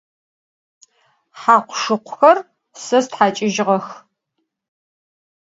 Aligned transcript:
Hakhu- 1.41 1.75
şşıkhuxer 1.79 2.37
se 2.83 2.99
sthaç'ıjığex. 3.03 3.85